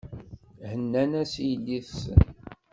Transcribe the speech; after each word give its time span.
Hennan-as 0.69 1.33
i 1.43 1.45
yelli-tsen. 1.49 2.21